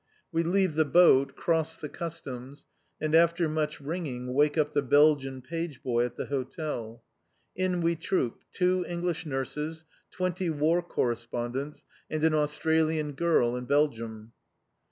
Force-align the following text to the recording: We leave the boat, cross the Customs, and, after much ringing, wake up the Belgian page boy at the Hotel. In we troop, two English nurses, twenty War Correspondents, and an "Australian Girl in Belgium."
We 0.31 0.41
leave 0.41 0.73
the 0.73 0.83
boat, 0.83 1.35
cross 1.35 1.77
the 1.77 1.87
Customs, 1.87 2.65
and, 2.99 3.13
after 3.13 3.47
much 3.47 3.79
ringing, 3.79 4.33
wake 4.33 4.57
up 4.57 4.73
the 4.73 4.81
Belgian 4.81 5.43
page 5.43 5.83
boy 5.83 6.05
at 6.05 6.15
the 6.15 6.25
Hotel. 6.25 7.03
In 7.55 7.81
we 7.81 7.95
troop, 7.95 8.39
two 8.51 8.83
English 8.87 9.27
nurses, 9.27 9.85
twenty 10.09 10.49
War 10.49 10.81
Correspondents, 10.81 11.85
and 12.09 12.23
an 12.23 12.33
"Australian 12.33 13.11
Girl 13.11 13.55
in 13.55 13.65
Belgium." 13.65 14.31